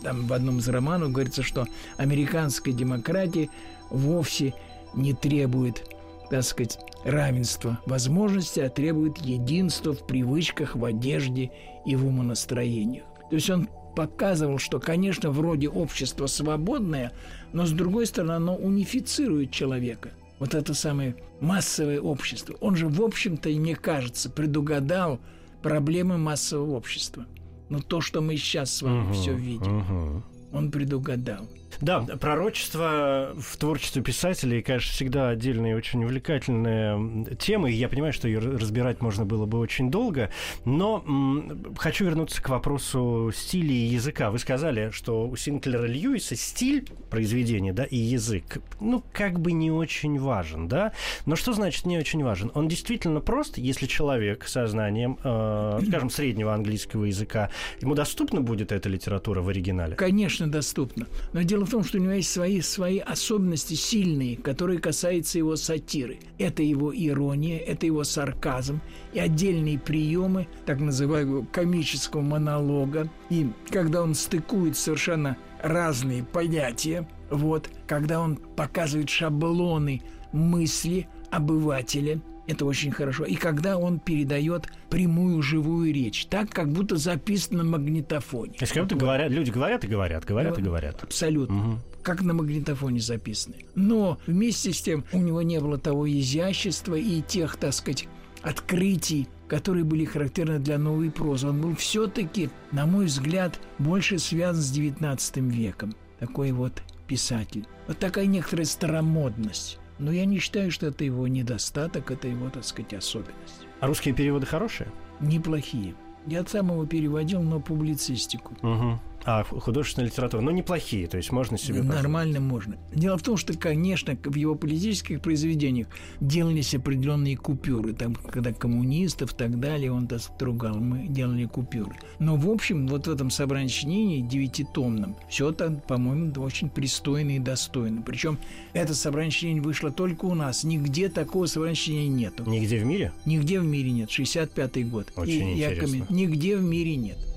[0.03, 3.49] там в одном из романов говорится, что американская демократия
[3.91, 4.55] вовсе
[4.95, 5.85] не требует
[6.31, 11.51] так сказать, равенство возможностей, а требует единства в привычках, в одежде
[11.87, 13.05] и в умонастроениях.
[13.31, 17.13] То есть он показывал, что, конечно, вроде общество свободное,
[17.53, 20.11] но, с другой стороны, оно унифицирует человека.
[20.39, 22.57] Вот это самое массовое общество.
[22.61, 25.21] Он же, в общем-то, и мне кажется, предугадал
[25.63, 27.27] проблемы массового общества.
[27.69, 30.23] Но то, что мы сейчас с вами угу, все видим, угу.
[30.53, 31.47] он предугадал.
[31.80, 38.12] Да, пророчество в творчестве писателей, конечно, всегда отдельная и очень увлекательная тема, и я понимаю,
[38.12, 40.30] что ее разбирать можно было бы очень долго,
[40.64, 44.30] но м, хочу вернуться к вопросу стиля и языка.
[44.30, 49.70] Вы сказали, что у Синклера Льюиса стиль произведения, да, и язык, ну, как бы не
[49.70, 50.92] очень важен, да,
[51.26, 52.50] но что значит не очень важен?
[52.54, 58.72] Он действительно прост, если человек со знанием, э, скажем, среднего английского языка, ему доступна будет
[58.72, 59.96] эта литература в оригинале?
[59.96, 61.06] Конечно, доступна.
[61.33, 65.57] Но дело в том, что у него есть свои, свои особенности сильные, которые касаются его
[65.57, 66.18] сатиры.
[66.38, 68.81] Это его ирония, это его сарказм
[69.12, 73.09] и отдельные приемы так называемого комического монолога.
[73.31, 82.64] И когда он стыкует совершенно разные понятия, вот, когда он показывает шаблоны мысли обывателя, это
[82.64, 83.24] очень хорошо.
[83.24, 88.55] И когда он передает прямую живую речь, так, как будто записано на магнитофоне.
[88.55, 91.03] То есть как будто говорят, люди говорят и говорят, говорят и говорят.
[91.03, 91.57] Абсолютно.
[91.57, 93.57] Угу как на магнитофоне записаны.
[93.74, 98.09] Но вместе с тем у него не было того изящества и тех, так сказать,
[98.42, 101.48] открытий, которые были характерны для новой прозы.
[101.48, 105.94] Он был все-таки, на мой взгляд, больше связан с XIX веком.
[106.18, 107.66] Такой вот писатель.
[107.87, 109.80] Вот такая некоторая старомодность.
[110.01, 113.67] Но я не считаю, что это его недостаток, это его, так сказать, особенность.
[113.81, 114.89] А русские переводы хорошие?
[115.21, 115.95] Неплохие.
[116.27, 118.55] Я сам его переводил на публицистику.
[118.63, 118.99] Угу.
[119.24, 121.83] А художественная литература, ну, неплохие, то есть можно себе...
[121.83, 122.52] Нормально позволить.
[122.52, 122.76] можно.
[122.92, 125.88] Дело в том, что, конечно, в его политических произведениях
[126.20, 127.92] делались определенные купюры.
[127.92, 131.92] Там, когда коммунистов и так далее, он так стругал, мы делали купюры.
[132.18, 137.38] Но, в общем, вот в этом собрании сочинений девятитомном все там, по-моему, очень пристойно и
[137.38, 138.02] достойно.
[138.02, 138.38] Причем
[138.72, 140.64] это собрание сочинений вышло только у нас.
[140.64, 142.44] Нигде такого собрания сочинений нету.
[142.46, 143.12] Нигде в мире?
[143.24, 144.09] Нигде в мире нет.
[144.09, 145.12] 65-й год.
[145.16, 145.96] Очень и интересно.
[145.96, 147.30] Я, нигде в мире нет.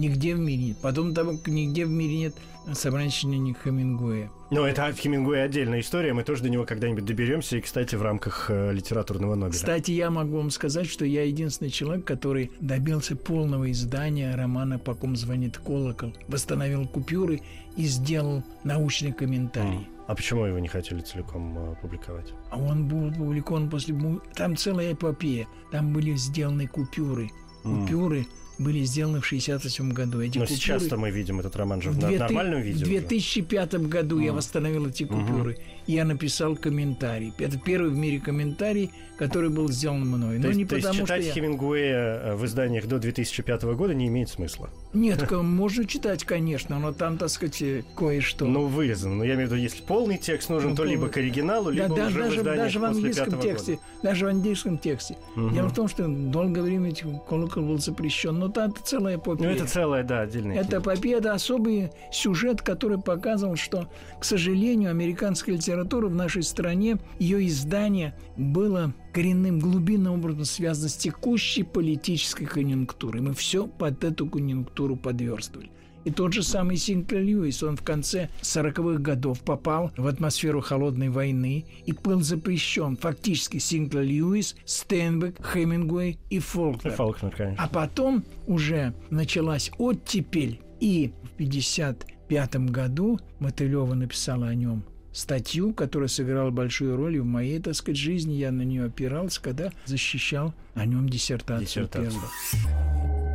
[0.00, 0.78] Нигде в мире нет.
[0.80, 2.34] Потом там нигде в мире нет
[2.72, 4.30] сочинений Хемингуэя.
[4.50, 8.46] Ну, это Хемингуэй отдельная история, мы тоже до него когда-нибудь доберемся, и, кстати, в рамках
[8.48, 9.52] э, литературного Нобеля.
[9.52, 14.94] Кстати, я могу вам сказать, что я единственный человек, который добился полного издания романа «По
[14.94, 17.42] ком звонит колокол», восстановил купюры
[17.76, 19.80] и сделал научный комментарий.
[19.80, 19.86] Mm.
[20.06, 22.32] А почему его не хотели целиком э, публиковать?
[22.50, 23.94] А он был опубликован после...
[24.34, 25.46] Там целая эпопея.
[25.70, 27.30] Там были сделаны купюры.
[27.62, 28.26] Купюры...
[28.60, 30.20] Были сделаны в 68 году.
[30.20, 30.60] Эти Но купюры...
[30.60, 32.84] сейчас-то мы видим этот роман же в, в нормальном виде.
[32.84, 33.86] В 2005 уже.
[33.86, 34.24] году mm.
[34.26, 35.52] я восстановил эти купюры.
[35.52, 35.60] Угу.
[35.90, 37.32] Я написал комментарий.
[37.38, 40.36] Это первый в мире комментарий, который был сделан мной.
[40.36, 41.34] То, Но есть, не то потому, есть читать что я...
[41.34, 44.70] Хемингуэя э, в изданиях до 2005 года не имеет смысла?
[44.92, 48.46] Нет, можно читать, конечно, но там, так сказать, кое-что.
[48.46, 49.16] Ну, вырезано.
[49.16, 51.94] Но я имею в виду, если полный текст нужен, ну, то либо к оригиналу, либо
[51.94, 53.72] да, уже даже, в даже в английском тексте.
[53.72, 53.84] Года.
[54.02, 55.16] Даже в английском тексте.
[55.36, 55.50] Угу.
[55.50, 56.94] Дело в том, что долгое время
[57.28, 58.38] колокол был запрещен.
[58.38, 59.48] Но там это целая эпопея.
[59.48, 64.90] Ну, это целая, да, отдельная Это эпопея, это особый сюжет, который показывал, что, к сожалению,
[64.90, 71.62] американская литература литературы в нашей стране, ее издание было коренным, глубинным образом связано с текущей
[71.62, 73.22] политической конъюнктурой.
[73.22, 75.70] Мы все под эту конъюнктуру подверстывали.
[76.04, 81.10] И тот же самый Синклер Льюис, он в конце 40-х годов попал в атмосферу холодной
[81.10, 82.96] войны и был запрещен.
[82.96, 86.92] Фактически Синклер Льюис, Стенбек, Хемингуэй и Фолкнер.
[86.92, 87.62] Фолкнер, конечно.
[87.62, 96.08] А потом уже началась оттепель, и в 55 году Мотылева написала о нем статью, которая
[96.08, 98.34] сыграла большую роль в моей, так сказать, жизни.
[98.34, 101.86] Я на нее опирался, когда защищал о нем диссертацию.
[101.86, 102.22] Диссертацию.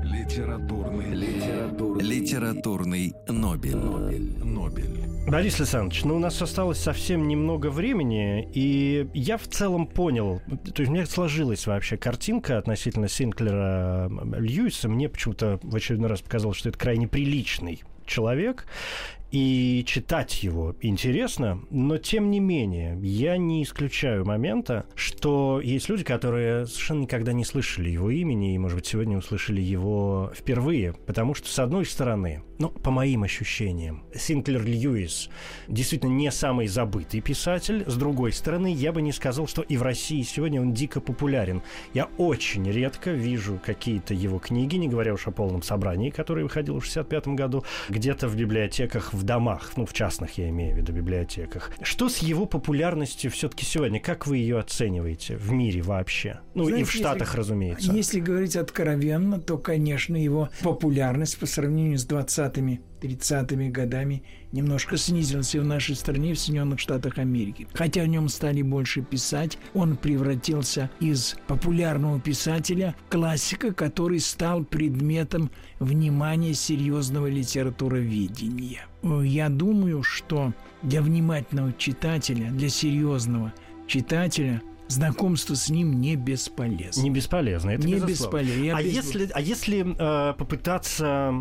[0.04, 3.76] Литературный, литературный, литературный Нобель.
[3.76, 4.38] Нобель.
[4.44, 5.06] Нобель.
[5.28, 10.82] Борис Александрович, ну у нас осталось совсем немного времени, и я в целом понял, то
[10.82, 14.88] есть у меня сложилась вообще картинка относительно Синклера Льюиса.
[14.88, 18.68] Мне почему-то в очередной раз показалось, что это крайне приличный человек,
[19.32, 26.04] и читать его интересно, но тем не менее я не исключаю момента, что есть люди,
[26.04, 31.34] которые совершенно никогда не слышали его имени и, может быть, сегодня услышали его впервые, потому
[31.34, 35.30] что, с одной стороны, ну, по моим ощущениям, Синклер Льюис
[35.68, 39.84] действительно не самый забытый писатель, с другой стороны, я бы не сказал, что и в
[39.84, 41.62] России сегодня он дико популярен.
[41.94, 46.80] Я очень редко вижу какие-то его книги, не говоря уж о полном собрании, которое выходило
[46.80, 50.94] в 65 году, где-то в библиотеках в домах, ну, в частных я имею в виду
[50.94, 51.72] библиотеках.
[51.82, 54.00] Что с его популярностью все-таки сегодня?
[54.00, 56.40] Как вы ее оцениваете в мире вообще?
[56.54, 57.92] Ну, Знаете, и в Штатах, если, разумеется.
[57.92, 65.56] Если говорить откровенно, то, конечно, его популярность по сравнению с 20-ми 30-ми годами немножко снизилась
[65.56, 67.68] и в нашей стране, в Соединенных Штатах Америки.
[67.74, 74.64] Хотя о нем стали больше писать, он превратился из популярного писателя в классика, который стал
[74.64, 78.86] предметом внимания серьезного литературоведения.
[79.04, 83.54] Я думаю, что для внимательного читателя, для серьезного
[83.88, 87.02] читателя– знакомство с ним не бесполезно.
[87.02, 88.78] Не бесполезно, это Не бесполезно.
[88.78, 91.34] А без- если, а если э, попытаться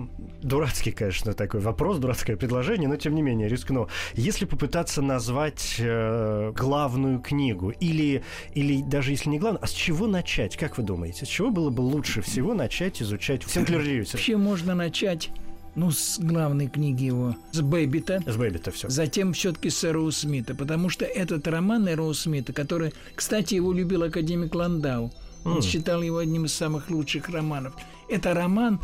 [0.42, 3.88] дурацкий, конечно, такой вопрос, дурацкое предложение, но тем не менее рискну.
[4.14, 8.22] Если попытаться назвать э, главную книгу или
[8.54, 10.56] или даже если не главную, а с чего начать?
[10.56, 14.16] Как вы думаете, с чего было бы лучше всего начать изучать Синклер Льюиса?
[14.16, 15.30] Вообще можно начать,
[15.76, 18.88] ну, с главной книги его, с Бэббита, С Бэббита все.
[18.88, 25.12] затем все-таки с Эроусмита, потому что этот роман Эроусмита, который, кстати, его любил академик Ландау,
[25.44, 25.62] он М.
[25.62, 27.74] считал его одним из самых лучших романов.
[28.08, 28.80] Это роман,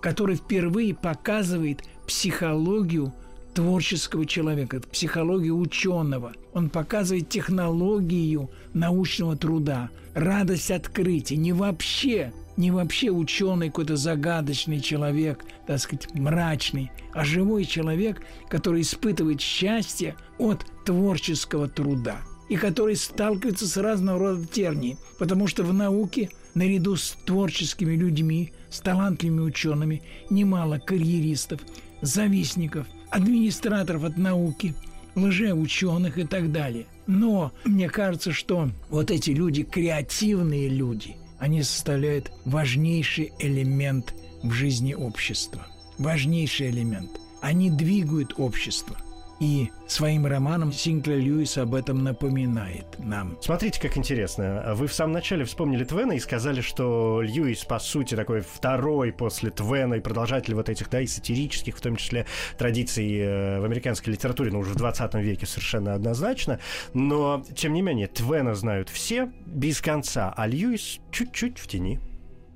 [0.00, 3.12] который впервые показывает психологию
[3.54, 6.32] творческого человека, психологию ученого.
[6.52, 11.36] Он показывает технологию научного труда, радость открытия.
[11.36, 18.82] Не вообще, не вообще ученый какой-то загадочный человек, так сказать, мрачный, а живой человек, который
[18.82, 25.72] испытывает счастье от творческого труда и который сталкивается с разного рода терниями, потому что в
[25.72, 31.60] науке наряду с творческими людьми, с талантливыми учеными, немало карьеристов,
[32.02, 34.74] завистников, администраторов от науки,
[35.14, 36.86] лжеученых и так далее.
[37.06, 44.94] Но мне кажется, что вот эти люди, креативные люди, они составляют важнейший элемент в жизни
[44.94, 45.66] общества.
[45.98, 47.10] Важнейший элемент.
[47.40, 48.96] Они двигают общество.
[49.38, 53.36] И своим романом Синклер Льюис об этом напоминает нам.
[53.42, 54.72] Смотрите, как интересно.
[54.74, 59.50] Вы в самом начале вспомнили Твена и сказали, что Льюис, по сути, такой второй после
[59.50, 62.26] Твена и продолжатель вот этих, да, и сатирических, в том числе,
[62.56, 66.58] традиций э, в американской литературе, ну, уже в 20 веке совершенно однозначно.
[66.94, 72.00] Но, тем не менее, Твена знают все без конца, а Льюис чуть-чуть в тени.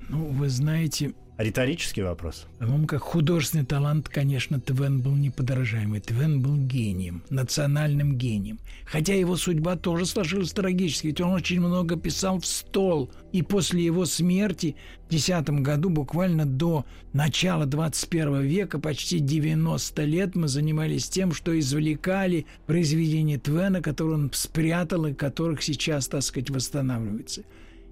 [0.09, 2.47] Ну, вы знаете, Риторический вопрос.
[2.59, 6.01] по-моему, как художественный талант, конечно, Твен был неподражаемый.
[6.01, 8.59] Твен был гением, национальным гением.
[8.85, 13.11] Хотя его судьба тоже сложилась трагически, ведь он очень много писал в стол.
[13.33, 14.77] И после его смерти
[15.07, 16.85] в 10 году, буквально до
[17.15, 24.31] начала 21 века, почти 90 лет, мы занимались тем, что извлекали произведения Твена, которые он
[24.35, 27.45] спрятал и которых сейчас, так сказать, восстанавливается.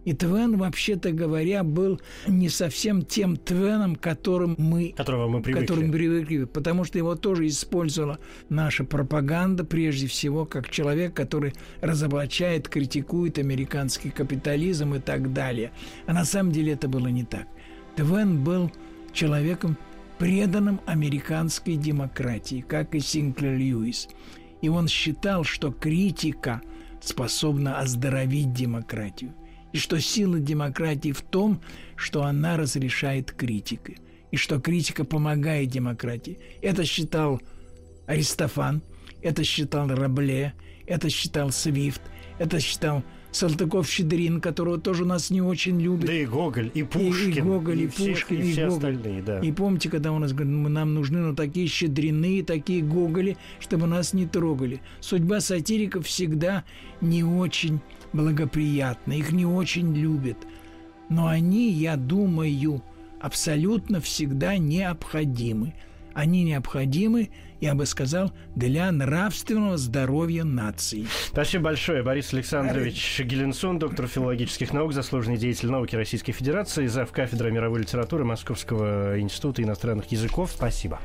[0.09, 5.67] И Твен, вообще-то говоря, был не совсем тем Твеном, которым мы Которого мы привыкли.
[5.67, 11.53] которым привыкли, потому что его тоже использовала наша пропаганда, прежде всего, как человек, который
[11.83, 15.73] разоблачает, критикует американский капитализм и так далее.
[16.07, 17.47] А на самом деле это было не так.
[17.95, 18.73] Твен был
[19.13, 19.77] человеком,
[20.17, 24.09] преданным американской демократии, как и Синклер Льюис.
[24.63, 26.63] И он считал, что критика
[27.03, 29.35] способна оздоровить демократию.
[29.73, 31.61] И что сила демократии в том,
[31.97, 33.99] что она разрешает критикой.
[34.31, 36.39] И что критика помогает демократии.
[36.63, 37.41] Это считал
[38.07, 38.83] Аристофан,
[39.23, 40.55] это считал Рабле,
[40.87, 42.03] это считал Свифт,
[42.39, 46.07] это считал Салтыков-Щедрин, которого тоже нас не очень любят.
[46.07, 47.33] Да и Гоголь, и Пушкин.
[47.33, 48.77] И, и Гоголь, и, и Пушкин, всех, и, и все Гоголь.
[48.77, 49.41] остальные, да.
[49.41, 53.87] И помните, когда у нас говорят, «Мы- нам нужны ну, такие Щедрины, такие Гоголи, чтобы
[53.87, 54.81] нас не трогали.
[55.01, 56.65] Судьба сатириков всегда
[57.03, 57.81] не очень
[58.13, 60.39] благоприятна, их не очень любят.
[61.09, 62.83] Но они, я думаю,
[63.21, 65.75] абсолютно всегда необходимы.
[66.15, 67.31] Они необходимы,
[67.61, 71.07] я бы сказал, для нравственного здоровья нации.
[71.29, 72.03] Спасибо большое.
[72.03, 77.13] Борис Александрович Геленсон, доктор филологических наук, заслуженный деятель науки Российской Федерации, зав.
[77.13, 80.51] кафедры мировой литературы Московского института иностранных языков.
[80.55, 80.99] Спасибо.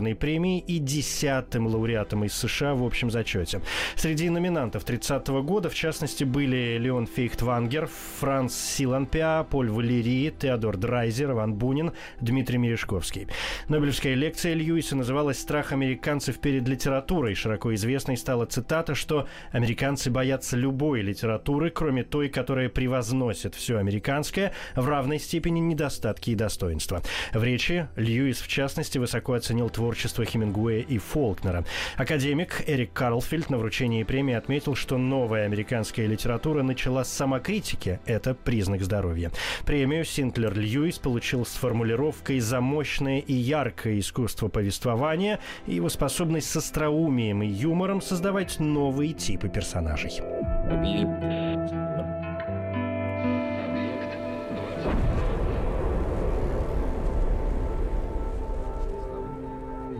[0.00, 3.60] литературной премии и десятым лауреатом из США в общем зачете.
[3.96, 7.88] Среди номинантов 30 года, в частности, были Леон Фейхтвангер,
[8.20, 13.28] Франц Силанпиа, Поль Валери, Теодор Драйзер, Иван Бунин, Дмитрий Мережковский.
[13.68, 17.34] Нобелевская лекция Льюиса называлась «Страх американцев перед литературой».
[17.34, 24.52] Широко известной стала цитата, что «американцы боятся любой литературы, кроме той, которая превозносит все американское
[24.74, 27.02] в равной степени недостатки и достоинства».
[27.32, 31.64] В речи Льюис, в частности, высоко оценил творчество Хемингуэя и Фолкнера.
[31.96, 37.98] Академик Эрик Карлфильд на вручении премии отметил, что новая американская литература начала с самокритики.
[38.06, 39.32] Это признак здоровья.
[39.66, 46.48] Премию Синклер Льюис получил с формулировкой «за мощное и яркое искусство повествования» и его способность
[46.48, 50.20] с остроумием и юмором создавать новые типы персонажей.